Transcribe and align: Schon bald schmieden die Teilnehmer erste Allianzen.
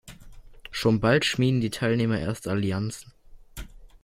Schon 0.71 0.99
bald 0.99 1.25
schmieden 1.25 1.61
die 1.61 1.69
Teilnehmer 1.69 2.17
erste 2.19 2.49
Allianzen. 2.49 3.13